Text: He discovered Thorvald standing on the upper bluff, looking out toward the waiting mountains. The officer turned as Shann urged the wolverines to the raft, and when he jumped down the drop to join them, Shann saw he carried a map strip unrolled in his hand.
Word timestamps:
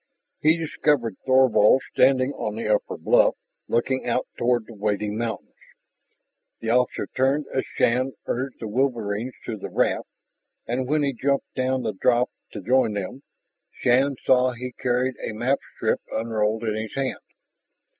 He 0.39 0.57
discovered 0.57 1.15
Thorvald 1.27 1.83
standing 1.93 2.31
on 2.33 2.55
the 2.55 2.67
upper 2.67 2.97
bluff, 2.97 3.35
looking 3.67 4.07
out 4.07 4.27
toward 4.35 4.65
the 4.65 4.73
waiting 4.73 5.15
mountains. 5.15 5.53
The 6.59 6.71
officer 6.71 7.07
turned 7.15 7.45
as 7.53 7.65
Shann 7.75 8.13
urged 8.25 8.59
the 8.61 8.67
wolverines 8.67 9.35
to 9.45 9.57
the 9.57 9.69
raft, 9.69 10.07
and 10.65 10.87
when 10.87 11.03
he 11.03 11.13
jumped 11.13 11.53
down 11.53 11.83
the 11.83 11.93
drop 11.93 12.31
to 12.53 12.61
join 12.63 12.93
them, 12.93 13.21
Shann 13.69 14.15
saw 14.25 14.53
he 14.53 14.71
carried 14.71 15.17
a 15.19 15.33
map 15.33 15.59
strip 15.75 16.01
unrolled 16.11 16.63
in 16.63 16.75
his 16.75 16.95
hand. 16.95 17.19